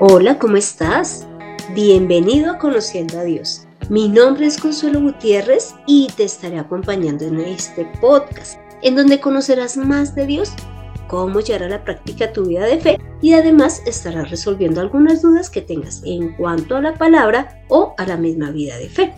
[0.00, 1.24] Hola, ¿cómo estás?
[1.72, 3.68] Bienvenido a Conociendo a Dios.
[3.88, 9.76] Mi nombre es Consuelo Gutiérrez y te estaré acompañando en este podcast, en donde conocerás
[9.76, 10.52] más de Dios,
[11.06, 15.48] cómo llevar a la práctica tu vida de fe y además estarás resolviendo algunas dudas
[15.48, 19.14] que tengas en cuanto a la palabra o a la misma vida de fe.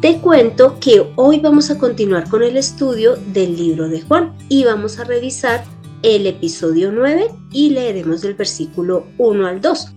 [0.00, 4.64] Te cuento que hoy vamos a continuar con el estudio del libro de Juan y
[4.64, 5.64] vamos a revisar
[6.04, 9.88] el episodio 9 y leeremos del versículo 1 al 2.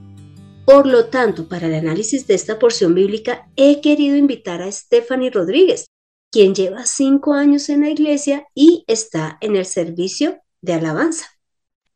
[0.66, 5.32] Por lo tanto, para el análisis de esta porción bíblica, he querido invitar a Stephanie
[5.32, 5.88] Rodríguez,
[6.32, 11.26] quien lleva cinco años en la iglesia y está en el servicio de alabanza.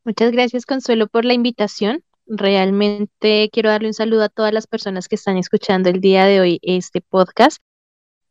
[0.04, 2.04] Muchas gracias, Consuelo, por la invitación.
[2.26, 6.38] Realmente quiero darle un saludo a todas las personas que están escuchando el día de
[6.38, 7.56] hoy este podcast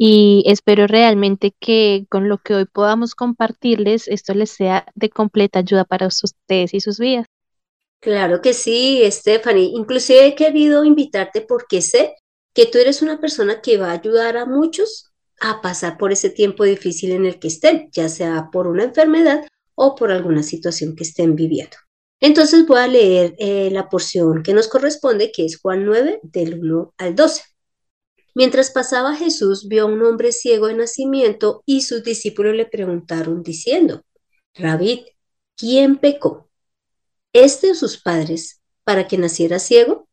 [0.03, 5.59] y espero realmente que con lo que hoy podamos compartirles, esto les sea de completa
[5.59, 7.27] ayuda para ustedes y sus vidas.
[7.99, 9.69] Claro que sí, Stephanie.
[9.75, 12.15] Inclusive he querido invitarte porque sé
[12.51, 16.31] que tú eres una persona que va a ayudar a muchos a pasar por ese
[16.31, 20.95] tiempo difícil en el que estén, ya sea por una enfermedad o por alguna situación
[20.95, 21.77] que estén viviendo.
[22.19, 26.59] Entonces voy a leer eh, la porción que nos corresponde, que es Juan 9, del
[26.59, 27.50] 1 al 12.
[28.33, 33.43] Mientras pasaba Jesús vio a un hombre ciego de nacimiento y sus discípulos le preguntaron
[33.43, 34.03] diciendo,
[34.53, 35.05] Rabí,
[35.55, 36.51] ¿quién pecó?
[37.33, 40.07] este o sus padres, para que naciera ciego?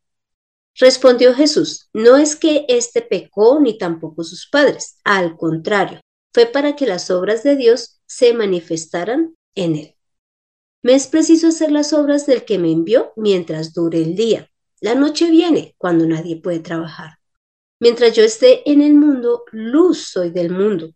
[0.75, 5.99] Respondió Jesús, no es que éste pecó ni tampoco sus padres, al contrario,
[6.33, 9.95] fue para que las obras de Dios se manifestaran en él.
[10.81, 14.49] Me es preciso hacer las obras del que me envió mientras dure el día.
[14.79, 17.18] La noche viene cuando nadie puede trabajar.
[17.79, 20.91] Mientras yo esté en el mundo, luz soy del mundo.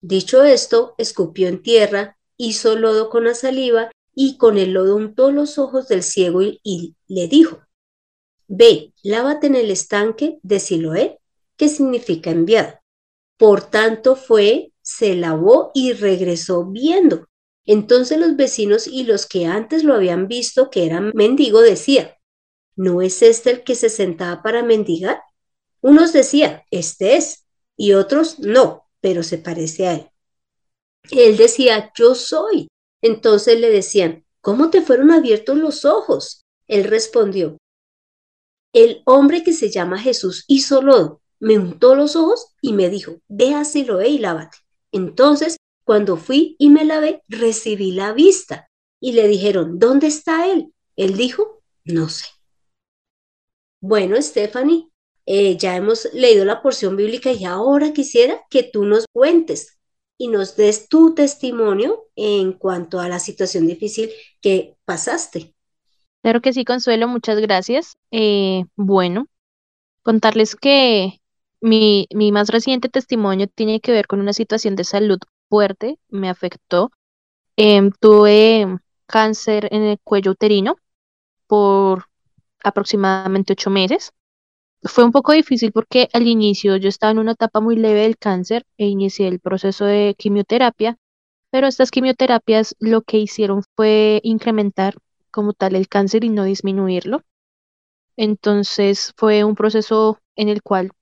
[0.00, 5.30] Dicho esto, escupió en tierra, hizo lodo con la saliva y con el lodo untó
[5.30, 7.60] los ojos del ciego y, le dijo,
[8.46, 11.18] Ve, lávate en el estanque de Siloé,
[11.56, 12.80] que significa enviado.
[13.36, 17.26] Por tanto fue, se lavó y regresó viendo.
[17.66, 22.10] Entonces los vecinos y los que antes lo habían visto que era mendigo decían,
[22.76, 25.20] ¿no es este el que se sentaba para mendigar?
[25.82, 27.46] Unos decían, este es,
[27.76, 30.10] y otros no, pero se parece a él.
[31.10, 32.68] Él decía, yo soy.
[33.02, 36.42] Entonces le decían, ¿cómo te fueron abiertos los ojos?
[36.68, 37.56] Él respondió,
[38.72, 43.20] el hombre que se llama Jesús hizo lodo, me untó los ojos y me dijo,
[43.26, 44.58] ve a Siloé y lávate.
[44.92, 48.68] Entonces, cuando fui y me lavé, recibí la vista.
[49.00, 50.74] Y le dijeron, ¿dónde está él?
[50.96, 52.26] Él dijo, no sé.
[53.80, 54.89] Bueno, Stephanie,
[55.32, 59.78] eh, ya hemos leído la porción bíblica y ahora quisiera que tú nos cuentes
[60.18, 65.54] y nos des tu testimonio en cuanto a la situación difícil que pasaste.
[66.20, 67.96] Claro que sí, Consuelo, muchas gracias.
[68.10, 69.26] Eh, bueno,
[70.02, 71.20] contarles que
[71.60, 76.28] mi, mi más reciente testimonio tiene que ver con una situación de salud fuerte, me
[76.28, 76.90] afectó.
[77.54, 78.66] Em, tuve
[79.06, 80.74] cáncer en el cuello uterino
[81.46, 82.06] por
[82.64, 84.10] aproximadamente ocho meses
[84.82, 88.16] fue un poco difícil porque al inicio yo estaba en una etapa muy leve del
[88.18, 90.96] cáncer e inicié el proceso de quimioterapia,
[91.50, 94.94] pero estas quimioterapias lo que hicieron fue incrementar
[95.30, 97.22] como tal el cáncer y no disminuirlo.
[98.16, 100.92] Entonces fue un proceso en el cual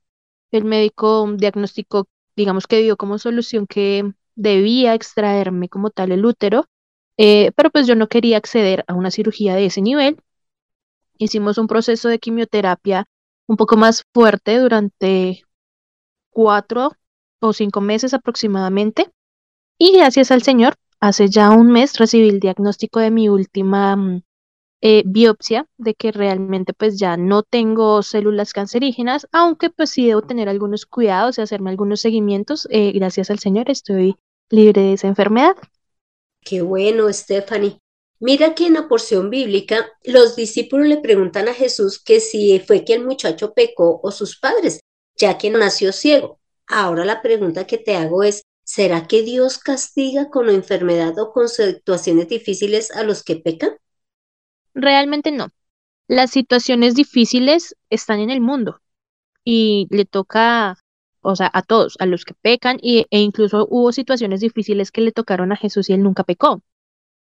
[0.51, 2.07] el médico diagnosticó,
[2.37, 6.67] digamos que dio como solución que debía extraerme como tal el útero,
[7.17, 10.21] eh, pero pues yo no quería acceder a una cirugía de ese nivel.
[11.19, 13.07] Hicimos un proceso de quimioterapia
[13.49, 15.43] un poco más fuerte durante
[16.31, 16.93] cuatro
[17.41, 19.11] o cinco meses aproximadamente.
[19.79, 24.23] Y gracias al Señor, hace ya un mes recibí el diagnóstico de mi última mm,
[24.81, 30.23] eh, biopsia de que realmente pues ya no tengo células cancerígenas, aunque pues sí debo
[30.23, 32.69] tener algunos cuidados y hacerme algunos seguimientos.
[32.71, 34.17] Eh, gracias al Señor estoy
[34.51, 35.57] libre de esa enfermedad.
[36.43, 37.79] Qué bueno, Stephanie.
[38.21, 42.85] Mira que en la porción bíblica los discípulos le preguntan a Jesús que si fue
[42.85, 44.81] que el muchacho pecó o sus padres,
[45.17, 46.41] ya que nació ciego.
[46.67, 51.49] Ahora la pregunta que te hago es, ¿será que Dios castiga con enfermedad o con
[51.49, 53.77] situaciones difíciles a los que pecan?
[54.75, 55.49] Realmente no.
[56.09, 58.81] Las situaciones difíciles están en el mundo
[59.45, 60.77] y le toca,
[61.21, 65.03] o sea, a todos, a los que pecan y, e incluso hubo situaciones difíciles que
[65.03, 66.63] le tocaron a Jesús y él nunca pecó.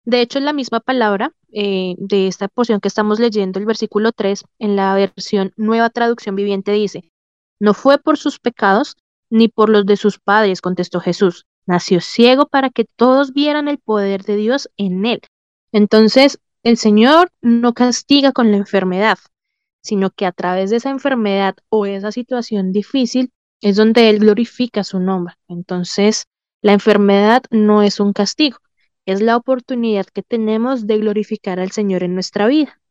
[0.03, 4.43] De hecho, la misma palabra eh, de esta porción que estamos leyendo, el versículo 3,
[4.59, 7.11] en la versión Nueva Traducción Viviente dice,
[7.59, 8.97] no fue por sus pecados
[9.29, 11.45] ni por los de sus padres, contestó Jesús.
[11.67, 15.21] Nació ciego para que todos vieran el poder de Dios en él.
[15.71, 19.17] Entonces, el Señor no castiga con la enfermedad,
[19.81, 23.31] sino que a través de esa enfermedad o esa situación difícil
[23.61, 25.35] es donde Él glorifica su nombre.
[25.47, 26.25] Entonces,
[26.61, 28.57] la enfermedad no es un castigo,
[29.05, 32.81] es la oportunidad que tenemos de glorificar al Señor en nuestra vida.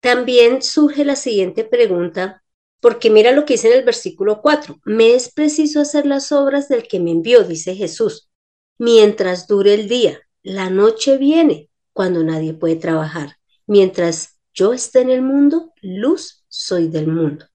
[0.00, 2.44] También surge la siguiente pregunta,
[2.80, 6.68] porque mira lo que dice en el versículo 4, me es preciso hacer las obras
[6.68, 8.30] del que me envió, dice Jesús,
[8.78, 10.20] mientras dure el día.
[10.42, 13.38] La noche viene cuando nadie puede trabajar.
[13.66, 17.46] Mientras yo esté en el mundo, luz soy del mundo.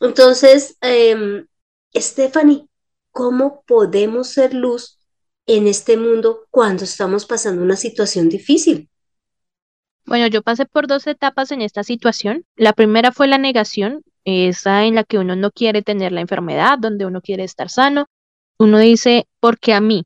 [0.00, 1.44] Entonces, eh,
[1.94, 2.68] Stephanie,
[3.12, 4.97] ¿cómo podemos ser luz
[5.48, 8.88] en este mundo cuando estamos pasando una situación difícil?
[10.04, 12.44] Bueno, yo pasé por dos etapas en esta situación.
[12.54, 16.78] La primera fue la negación, esa en la que uno no quiere tener la enfermedad,
[16.78, 18.06] donde uno quiere estar sano.
[18.58, 20.04] Uno dice, ¿por qué a mí?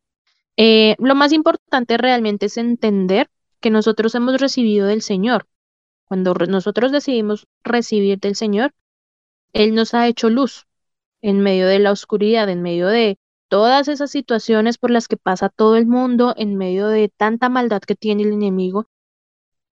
[0.56, 3.28] Eh, lo más importante realmente es entender
[3.60, 5.46] que nosotros hemos recibido del Señor.
[6.04, 8.74] Cuando nosotros decidimos recibir del Señor,
[9.52, 10.66] Él nos ha hecho luz
[11.20, 13.18] en medio de la oscuridad, en medio de
[13.52, 17.82] todas esas situaciones por las que pasa todo el mundo, en medio de tanta maldad
[17.82, 18.86] que tiene el enemigo,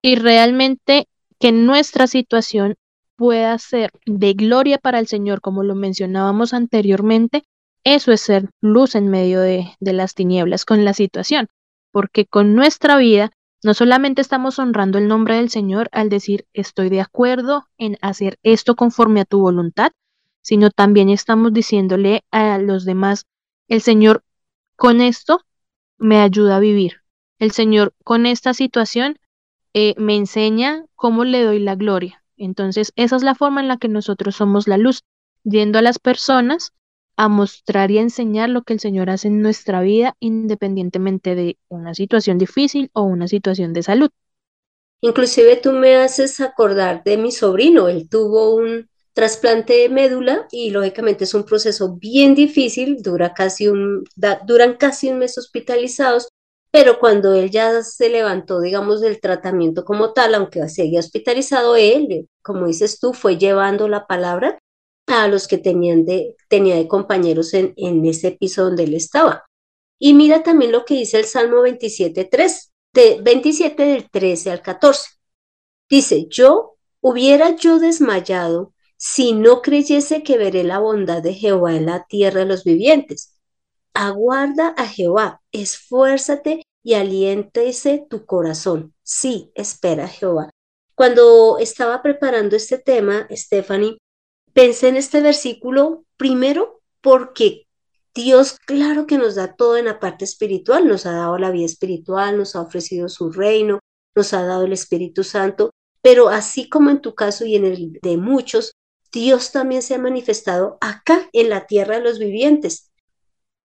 [0.03, 2.75] y realmente que nuestra situación
[3.17, 7.45] pueda ser de gloria para el Señor, como lo mencionábamos anteriormente,
[7.83, 11.49] eso es ser luz en medio de, de las tinieblas con la situación,
[11.91, 13.31] porque con nuestra vida
[13.65, 18.39] no solamente estamos honrando el nombre del Señor al decir estoy de acuerdo en hacer
[18.43, 19.93] esto conforme a tu voluntad,
[20.43, 23.25] sino también estamos diciéndole a los demás,
[23.71, 24.25] el Señor
[24.77, 25.41] con esto
[25.97, 27.03] me ayuda a vivir.
[27.39, 29.19] El Señor con esta situación
[29.75, 32.23] eh, me enseña cómo le doy la gloria.
[32.37, 35.05] Entonces, esa es la forma en la que nosotros somos la luz,
[35.45, 36.73] yendo a las personas
[37.17, 41.57] a mostrar y a enseñar lo que el Señor hace en nuestra vida, independientemente de
[41.69, 44.11] una situación difícil o una situación de salud.
[45.01, 50.71] Inclusive tú me haces acordar de mi sobrino, él tuvo un trasplante de médula y
[50.71, 54.05] lógicamente es un proceso bien difícil, dura casi un,
[54.47, 56.29] duran casi un mes hospitalizados,
[56.71, 62.29] pero cuando él ya se levantó, digamos, del tratamiento como tal, aunque seguía hospitalizado, él,
[62.43, 64.59] como dices tú, fue llevando la palabra
[65.07, 69.45] a los que tenían de, tenía de compañeros en, en ese piso donde él estaba.
[69.99, 75.11] Y mira también lo que dice el Salmo 27.3, de 27 del 13 al 14.
[75.89, 78.73] Dice, yo hubiera yo desmayado
[79.03, 83.35] si no creyese que veré la bondad de Jehová en la tierra de los vivientes.
[83.95, 88.93] Aguarda a Jehová, esfuérzate y aliéntese tu corazón.
[89.03, 90.51] Sí, espera a Jehová.
[90.95, 93.97] Cuando estaba preparando este tema, Stephanie,
[94.53, 97.67] pensé en este versículo primero porque
[98.15, 101.65] Dios, claro que nos da todo en la parte espiritual, nos ha dado la vida
[101.65, 103.79] espiritual, nos ha ofrecido su reino,
[104.15, 105.71] nos ha dado el Espíritu Santo,
[106.03, 108.73] pero así como en tu caso y en el de muchos,
[109.13, 112.91] Dios también se ha manifestado acá en la tierra de los vivientes.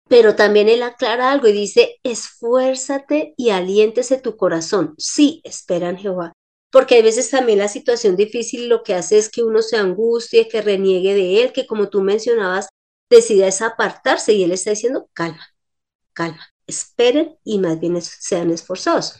[0.07, 4.95] Pero también Él aclara algo y dice, esfuérzate y aliéntese tu corazón.
[4.97, 6.33] Sí, espera en Jehová
[6.73, 10.47] porque hay veces también la situación difícil lo que hace es que uno se angustie,
[10.49, 12.67] que reniegue de él, que como tú mencionabas,
[13.11, 15.47] decida apartarse y él está diciendo, calma,
[16.13, 19.19] calma, esperen y más bien sean esforzados.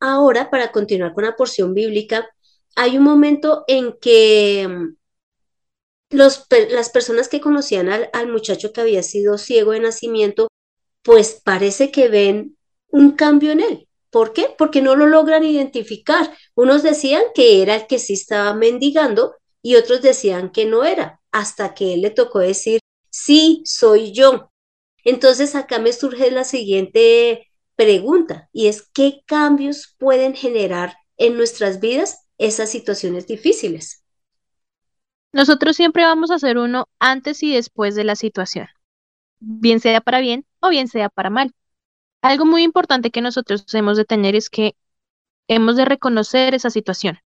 [0.00, 2.28] Ahora, para continuar con la porción bíblica,
[2.74, 4.96] hay un momento en que mm,
[6.10, 10.48] las personas que conocían al, al muchacho que había sido ciego de nacimiento,
[11.02, 12.56] pues parece que ven
[12.88, 13.88] un cambio en él.
[14.10, 14.54] ¿Por qué?
[14.56, 16.34] Porque no lo logran identificar.
[16.54, 21.20] Unos decían que era el que sí estaba mendigando y otros decían que no era,
[21.32, 24.50] hasta que él le tocó decir, sí, soy yo.
[25.04, 31.80] Entonces acá me surge la siguiente pregunta y es, ¿qué cambios pueden generar en nuestras
[31.80, 34.05] vidas esas situaciones difíciles?
[35.36, 38.68] Nosotros siempre vamos a hacer uno antes y después de la situación,
[39.38, 41.52] bien sea para bien o bien sea para mal.
[42.22, 44.76] Algo muy importante que nosotros hemos de tener es que
[45.46, 47.18] hemos de reconocer esa situación.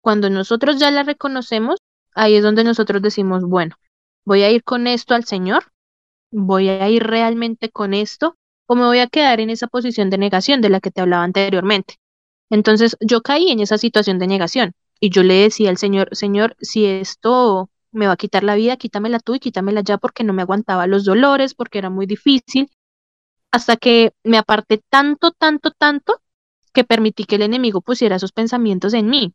[0.00, 1.78] Cuando nosotros ya la reconocemos,
[2.16, 3.76] ahí es donde nosotros decimos, bueno,
[4.24, 5.70] voy a ir con esto al Señor,
[6.32, 8.34] voy a ir realmente con esto,
[8.66, 11.22] o me voy a quedar en esa posición de negación de la que te hablaba
[11.22, 11.94] anteriormente.
[12.50, 16.56] Entonces yo caí en esa situación de negación y yo le decía al Señor, Señor,
[16.60, 20.32] si esto me va a quitar la vida, quítamela tú y quítamela ya porque no
[20.32, 22.70] me aguantaba los dolores, porque era muy difícil
[23.50, 26.20] hasta que me aparté tanto, tanto, tanto,
[26.72, 29.34] que permití que el enemigo pusiera esos pensamientos en mí.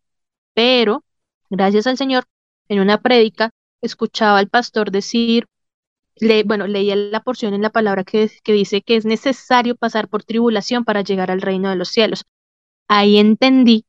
[0.53, 1.03] Pero,
[1.49, 2.25] gracias al Señor,
[2.69, 5.47] en una prédica, escuchaba al pastor decir,
[6.15, 10.07] le, bueno, leía la porción en la palabra que, que dice que es necesario pasar
[10.07, 12.23] por tribulación para llegar al reino de los cielos.
[12.87, 13.85] ahí entendí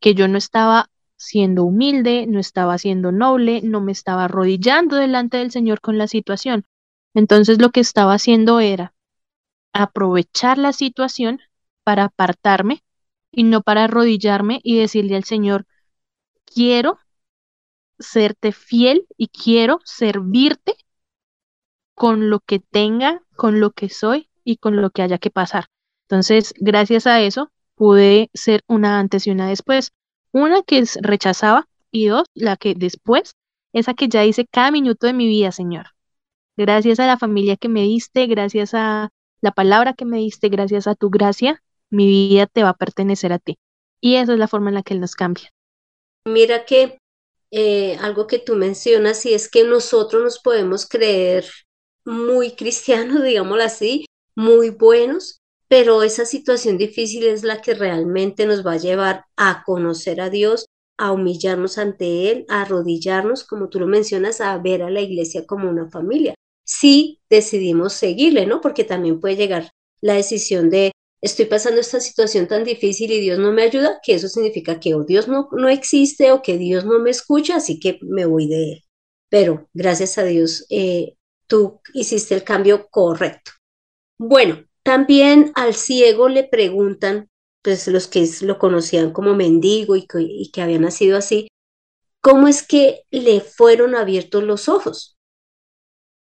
[0.00, 5.36] que yo no estaba siendo humilde, no estaba siendo noble, no me estaba arrodillando delante
[5.36, 6.64] del Señor con la situación.
[7.12, 8.94] Entonces lo que estaba haciendo era
[9.74, 11.40] aprovechar la situación
[11.84, 12.82] para apartarme
[13.30, 15.66] y no para arrodillarme y decirle al Señor,
[16.46, 16.98] quiero
[17.98, 20.74] serte fiel y quiero servirte
[21.94, 25.66] con lo que tenga, con lo que soy y con lo que haya que pasar.
[26.08, 29.92] Entonces, gracias a eso, pude ser una antes y una después.
[30.32, 33.34] Una que rechazaba y dos, la que después,
[33.72, 35.86] esa que ya hice cada minuto de mi vida, Señor.
[36.56, 39.10] Gracias a la familia que me diste, gracias a
[39.40, 43.32] la palabra que me diste, gracias a tu gracia, mi vida te va a pertenecer
[43.32, 43.58] a ti.
[44.00, 45.50] Y esa es la forma en la que Él nos cambia.
[46.26, 46.98] Mira que
[47.50, 51.44] eh, algo que tú mencionas y es que nosotros nos podemos creer
[52.04, 54.06] muy cristianos, digámoslo así,
[54.36, 55.39] muy buenos,
[55.70, 60.28] pero esa situación difícil es la que realmente nos va a llevar a conocer a
[60.28, 60.66] Dios,
[60.98, 65.46] a humillarnos ante Él, a arrodillarnos, como tú lo mencionas, a ver a la iglesia
[65.46, 66.34] como una familia.
[66.64, 68.60] Si decidimos seguirle, ¿no?
[68.60, 70.90] Porque también puede llegar la decisión de
[71.22, 74.96] estoy pasando esta situación tan difícil y Dios no me ayuda, que eso significa que
[74.96, 78.48] o Dios no, no existe o que Dios no me escucha, así que me voy
[78.48, 78.84] de Él.
[79.28, 81.14] Pero gracias a Dios, eh,
[81.46, 83.52] tú hiciste el cambio correcto.
[84.18, 87.28] Bueno, también al ciego le preguntan,
[87.62, 91.48] pues los que lo conocían como mendigo y que, había nacido así,
[92.20, 95.16] ¿cómo es que le fueron abiertos los ojos?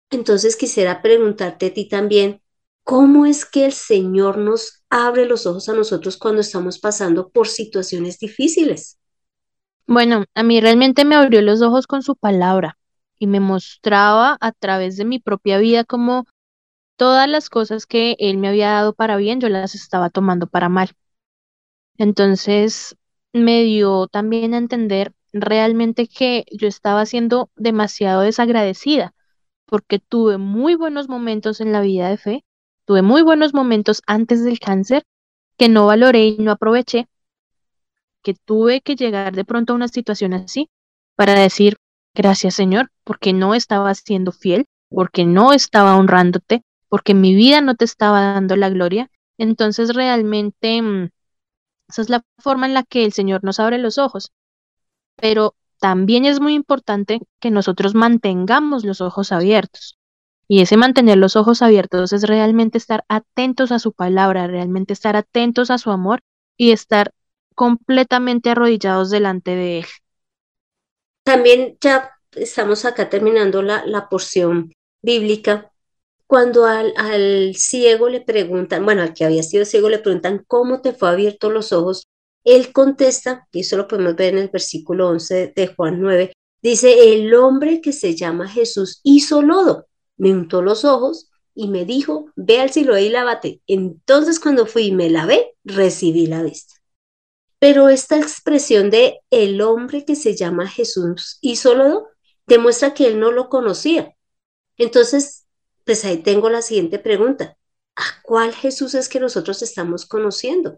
[0.10, 2.42] Entonces quisiera preguntarte a ti también,
[2.84, 7.48] ¿cómo es que el Señor nos abre los ojos a nosotros cuando estamos pasando por
[7.48, 8.98] situaciones difíciles?
[9.86, 12.78] Bueno, a mí realmente me abrió los ojos con su palabra
[13.20, 16.26] y me mostraba a través de mi propia vida como
[17.00, 20.70] todas las cosas que él me había dado para bien, yo las estaba tomando para
[20.70, 20.92] mal.
[21.98, 22.96] Entonces
[23.34, 29.14] me dio también a entender realmente que yo estaba siendo demasiado desagradecida
[29.66, 32.46] porque tuve muy buenos momentos en la vida de fe,
[32.86, 35.04] tuve muy buenos momentos antes del cáncer
[35.58, 37.08] que no valoré y no aproveché,
[38.24, 40.70] que tuve que llegar de pronto a una situación así
[41.16, 41.78] para decir,
[42.16, 47.76] Gracias, Señor, porque no estaba siendo fiel, porque no estaba honrándote, porque mi vida no
[47.76, 49.10] te estaba dando la gloria.
[49.38, 51.10] Entonces realmente mm,
[51.90, 54.32] esa es la forma en la que el Señor nos abre los ojos.
[55.18, 59.98] Pero también es muy importante que nosotros mantengamos los ojos abiertos.
[60.48, 65.16] Y ese mantener los ojos abiertos es realmente estar atentos a su palabra, realmente estar
[65.16, 66.22] atentos a su amor
[66.58, 67.14] y estar
[67.56, 69.86] completamente arrodillados delante de Él.
[71.24, 75.69] También ya estamos acá terminando la, la porción bíblica.
[76.30, 80.94] Cuando al, ciego le preguntan, bueno, al que había sido ciego le preguntan cómo te
[80.94, 82.08] fue abierto los ojos,
[82.44, 87.16] él contesta, y eso lo podemos ver en el versículo 11 de Juan 9, dice,
[87.16, 92.28] el hombre que se llama Jesús hizo lodo, me untó los ojos y me dijo,
[92.36, 93.64] ve al Siloé y lávate.
[93.66, 96.76] Entonces cuando fui y me lavé, recibí la vista.
[97.58, 102.06] Pero esta expresión de el hombre que se llama Jesús y solo
[102.46, 104.14] demuestra que él no lo conocía.
[104.78, 105.48] Entonces,
[105.90, 107.58] pues ahí tengo la siguiente pregunta.
[107.96, 110.78] ¿A cuál Jesús es que nosotros estamos conociendo?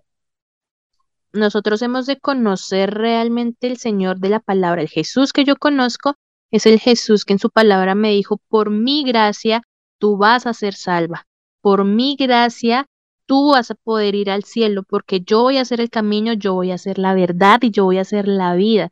[1.34, 4.82] Nosotros hemos de conocer realmente el Señor de la palabra.
[4.82, 6.16] El Jesús que yo conozco
[6.50, 9.64] es el Jesús que en su palabra me dijo, por mi gracia
[10.00, 11.28] tú vas a ser salva.
[11.60, 12.86] Por mi gracia
[13.26, 16.54] tú vas a poder ir al cielo porque yo voy a hacer el camino, yo
[16.54, 18.92] voy a hacer la verdad y yo voy a hacer la vida,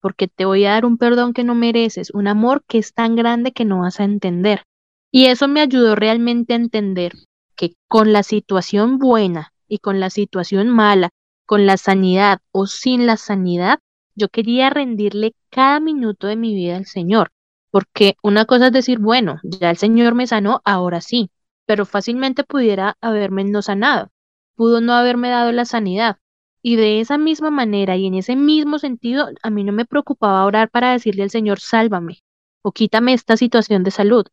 [0.00, 3.14] porque te voy a dar un perdón que no mereces, un amor que es tan
[3.14, 4.64] grande que no vas a entender.
[5.12, 7.14] Y eso me ayudó realmente a entender
[7.56, 11.10] que con la situación buena y con la situación mala,
[11.46, 13.80] con la sanidad o sin la sanidad,
[14.14, 17.30] yo quería rendirle cada minuto de mi vida al Señor,
[17.70, 21.30] porque una cosa es decir, bueno, ya el Señor me sanó, ahora sí,
[21.66, 24.10] pero fácilmente pudiera haberme no sanado,
[24.54, 26.18] pudo no haberme dado la sanidad.
[26.62, 30.44] Y de esa misma manera y en ese mismo sentido, a mí no me preocupaba
[30.44, 32.18] orar para decirle al Señor, sálvame
[32.62, 34.26] o quítame esta situación de salud.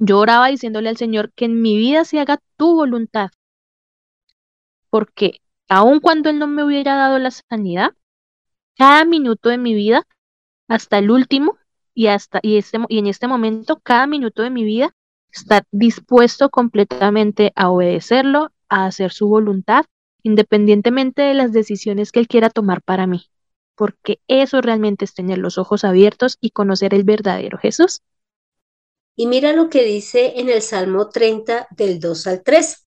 [0.00, 3.30] Yo oraba diciéndole al Señor que en mi vida se haga tu voluntad,
[4.90, 7.92] porque aun cuando Él no me hubiera dado la sanidad,
[8.76, 10.06] cada minuto de mi vida,
[10.68, 11.58] hasta el último,
[11.94, 14.94] y hasta y, este, y en este momento, cada minuto de mi vida
[15.32, 19.84] estar dispuesto completamente a obedecerlo, a hacer su voluntad,
[20.22, 23.26] independientemente de las decisiones que él quiera tomar para mí,
[23.74, 28.02] porque eso realmente es tener los ojos abiertos y conocer el verdadero Jesús.
[29.20, 32.86] Y mira lo que dice en el Salmo 30 del 2 al 3.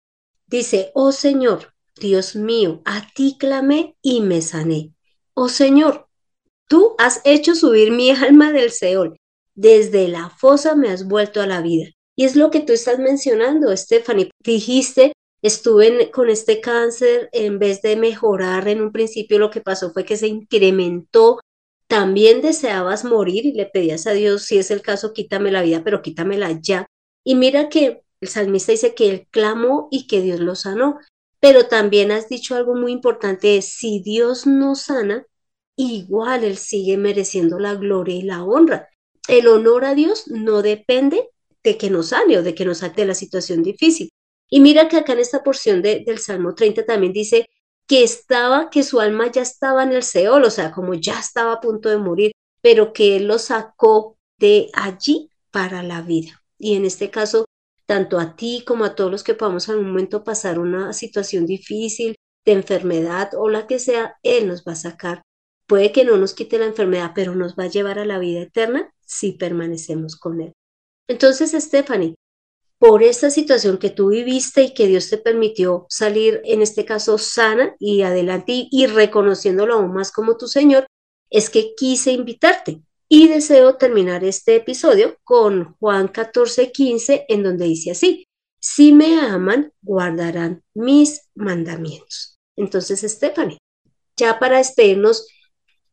[0.47, 4.93] Dice, oh Señor, Dios mío, a ti clamé y me sané.
[5.33, 6.07] Oh Señor,
[6.69, 9.17] tú has hecho subir mi alma del Seol.
[9.53, 11.89] Desde la fosa me has vuelto a la vida.
[12.15, 14.31] Y es lo que tú estás mencionando, Stephanie.
[14.41, 15.11] Dijiste,
[15.41, 20.05] estuve con este cáncer, en vez de mejorar en un principio, lo que pasó fue
[20.05, 21.41] que se incrementó.
[21.93, 25.83] También deseabas morir y le pedías a Dios, si es el caso, quítame la vida,
[25.83, 26.87] pero quítamela ya.
[27.23, 30.97] Y mira que el salmista dice que él clamó y que Dios lo sanó.
[31.39, 35.27] Pero también has dicho algo muy importante, si Dios no sana,
[35.75, 38.89] igual Él sigue mereciendo la gloria y la honra.
[39.27, 41.29] El honor a Dios no depende
[41.63, 44.09] de que nos sane o de que nos de la situación difícil.
[44.49, 47.47] Y mira que acá en esta porción del Salmo 30 también dice
[47.93, 51.53] que estaba, que su alma ya estaba en el Seol, o sea, como ya estaba
[51.53, 56.41] a punto de morir, pero que Él lo sacó de allí para la vida.
[56.57, 57.45] Y en este caso,
[57.85, 61.45] tanto a ti como a todos los que podamos en un momento pasar una situación
[61.45, 65.21] difícil de enfermedad o la que sea, Él nos va a sacar.
[65.67, 68.41] Puede que no nos quite la enfermedad, pero nos va a llevar a la vida
[68.41, 70.53] eterna si permanecemos con Él.
[71.07, 72.15] Entonces, Stephanie,
[72.83, 77.17] por esta situación que tú viviste y que Dios te permitió salir, en este caso,
[77.17, 80.85] sana y adelante y reconociéndolo aún más como tu Señor,
[81.29, 87.67] es que quise invitarte y deseo terminar este episodio con Juan 14, 15, en donde
[87.67, 88.27] dice así,
[88.59, 92.37] si me aman, guardarán mis mandamientos.
[92.57, 93.59] Entonces, Stephanie,
[94.17, 95.25] ya para despedirnos,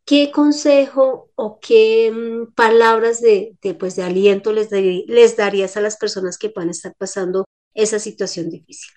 [0.05, 5.97] ¿qué consejo o qué mm, palabras de, pues, de aliento les, les darías a las
[5.97, 8.93] personas que puedan estar pasando esa situación difícil?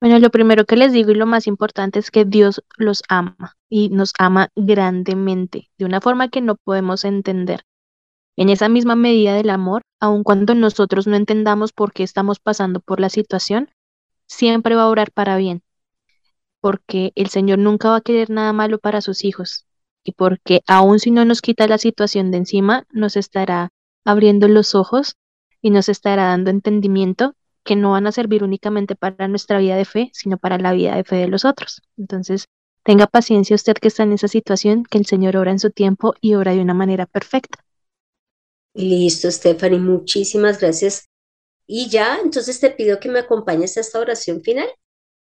[0.00, 3.56] Bueno, lo primero que les digo y lo más importante es que Dios los ama
[3.68, 7.62] y nos ama grandemente, de una forma que no podemos entender.
[8.36, 12.80] En esa misma medida del amor, aun cuando nosotros no entendamos por qué estamos pasando
[12.80, 13.70] por la situación,
[14.28, 15.62] siempre va a orar para bien,
[16.60, 19.66] porque el Señor nunca va a querer nada malo para sus hijos
[20.06, 23.70] y porque aun si no nos quita la situación de encima, nos estará
[24.04, 25.16] abriendo los ojos
[25.60, 29.84] y nos estará dando entendimiento que no van a servir únicamente para nuestra vida de
[29.84, 31.82] fe, sino para la vida de fe de los otros.
[31.98, 32.46] Entonces,
[32.84, 36.14] tenga paciencia usted que está en esa situación, que el Señor ora en su tiempo
[36.20, 37.64] y ora de una manera perfecta.
[38.74, 41.08] Listo, Stephanie, muchísimas gracias.
[41.66, 44.68] Y ya, entonces te pido que me acompañes a esta oración final.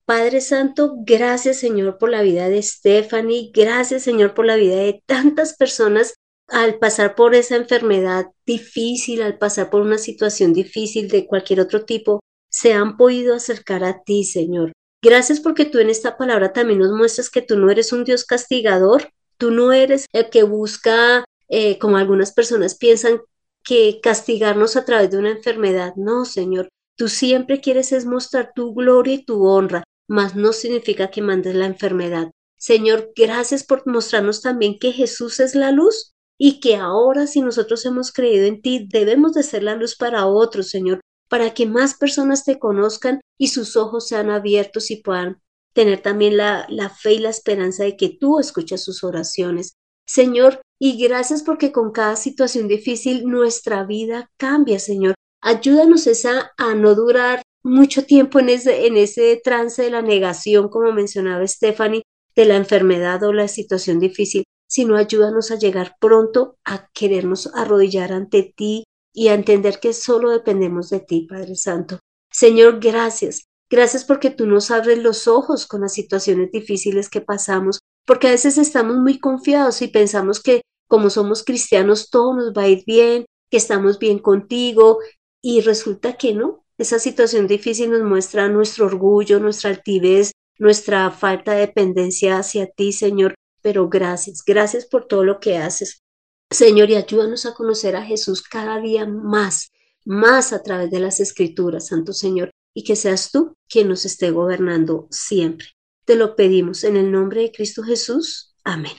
[0.07, 5.03] Padre Santo, gracias Señor por la vida de Stephanie, gracias Señor por la vida de
[5.05, 6.13] tantas personas
[6.47, 11.83] al pasar por esa enfermedad difícil, al pasar por una situación difícil de cualquier otro
[11.83, 14.71] tipo, se han podido acercar a ti, Señor.
[15.03, 18.23] Gracias porque tú en esta palabra también nos muestras que tú no eres un Dios
[18.23, 23.19] castigador, tú no eres el que busca, eh, como algunas personas piensan,
[23.61, 25.95] que castigarnos a través de una enfermedad.
[25.97, 31.09] No, Señor, tú siempre quieres es mostrar tu gloria y tu honra, mas no significa
[31.09, 32.31] que mandes la enfermedad.
[32.57, 37.85] Señor, gracias por mostrarnos también que Jesús es la luz y que ahora si nosotros
[37.85, 41.95] hemos creído en ti, debemos de ser la luz para otros, Señor, para que más
[41.95, 45.41] personas te conozcan y sus ojos sean abiertos y puedan
[45.73, 49.75] tener también la, la fe y la esperanza de que tú escuchas sus oraciones.
[50.07, 55.15] Señor, y gracias porque con cada situación difícil nuestra vida cambia, Señor.
[55.41, 60.69] Ayúdanos esa a no durar mucho tiempo en ese, en ese trance de la negación,
[60.69, 62.03] como mencionaba Stephanie,
[62.35, 68.11] de la enfermedad o la situación difícil, sino ayúdanos a llegar pronto a querernos arrodillar
[68.11, 71.99] ante ti y a entender que solo dependemos de ti, Padre Santo.
[72.31, 73.45] Señor, gracias.
[73.69, 78.31] Gracias porque tú nos abres los ojos con las situaciones difíciles que pasamos, porque a
[78.31, 82.83] veces estamos muy confiados y pensamos que como somos cristianos todo nos va a ir
[82.85, 84.99] bien, que estamos bien contigo
[85.41, 86.63] y resulta que no.
[86.77, 92.91] Esa situación difícil nos muestra nuestro orgullo, nuestra altivez, nuestra falta de dependencia hacia ti,
[92.91, 93.35] Señor
[93.67, 96.01] pero gracias, gracias por todo lo que haces.
[96.49, 99.73] Señor, y ayúdanos a conocer a Jesús cada día más,
[100.05, 104.31] más a través de las escrituras, Santo Señor, y que seas tú quien nos esté
[104.31, 105.67] gobernando siempre.
[106.05, 108.55] Te lo pedimos en el nombre de Cristo Jesús.
[108.63, 108.93] Amén.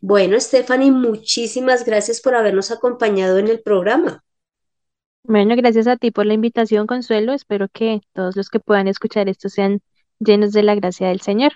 [0.00, 4.23] Bueno, Stephanie, muchísimas gracias por habernos acompañado en el programa.
[5.26, 7.32] Bueno, gracias a ti por la invitación, Consuelo.
[7.32, 9.80] Espero que todos los que puedan escuchar esto sean
[10.18, 11.52] llenos de la gracia del Señor.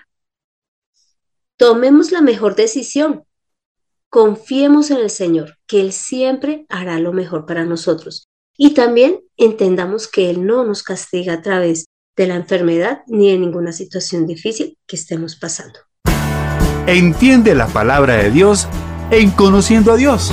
[1.55, 3.23] Tomemos la mejor decisión.
[4.09, 8.27] Confiemos en el Señor, que Él siempre hará lo mejor para nosotros.
[8.57, 11.85] Y también entendamos que Él no nos castiga a través
[12.17, 15.79] de la enfermedad ni de ninguna situación difícil que estemos pasando.
[16.87, 18.67] Entiende la palabra de Dios
[19.11, 20.31] en conociendo a Dios.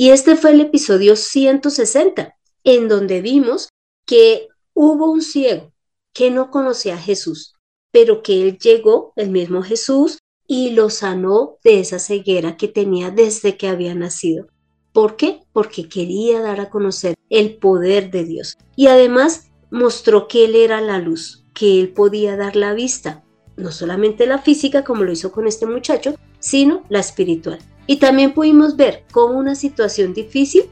[0.00, 3.68] Y este fue el episodio 160, en donde vimos
[4.06, 5.72] que hubo un ciego
[6.12, 7.56] que no conocía a Jesús,
[7.90, 13.10] pero que él llegó, el mismo Jesús, y lo sanó de esa ceguera que tenía
[13.10, 14.46] desde que había nacido.
[14.92, 15.40] ¿Por qué?
[15.52, 18.56] Porque quería dar a conocer el poder de Dios.
[18.76, 23.24] Y además mostró que Él era la luz, que Él podía dar la vista,
[23.56, 27.58] no solamente la física como lo hizo con este muchacho, sino la espiritual.
[27.88, 30.64] Y también pudimos ver cómo una situación difícil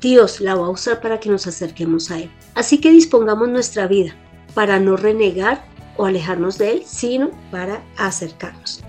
[0.00, 2.30] Dios la va a usar para que nos acerquemos a Él.
[2.54, 4.14] Así que dispongamos nuestra vida
[4.52, 5.64] para no renegar
[5.96, 8.82] o alejarnos de Él, sino para acercarnos.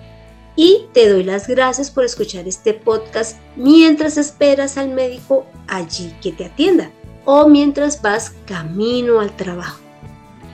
[0.58, 6.32] Y te doy las gracias por escuchar este podcast mientras esperas al médico allí que
[6.32, 6.92] te atienda
[7.26, 9.80] o mientras vas camino al trabajo.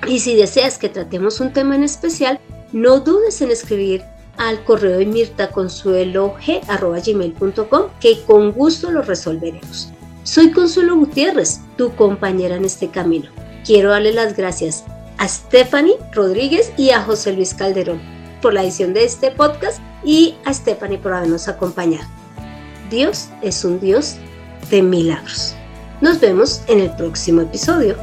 [0.08, 2.40] Y si deseas que tratemos un tema en especial,
[2.72, 4.04] no dudes en escribir
[4.42, 9.94] al correo de mirtaconsuelog.com que con gusto lo resolveremos.
[10.24, 13.30] Soy Consuelo Gutiérrez, tu compañera en este camino.
[13.64, 14.84] Quiero darle las gracias
[15.20, 18.02] a Stephanie Rodríguez y a José Luis Calderón
[18.42, 22.08] por la edición de este podcast y a Stephanie por habernos acompañado.
[22.90, 24.16] Dios es un Dios
[24.72, 25.54] de milagros.
[26.02, 27.96] Nos vemos en el próximo episodio.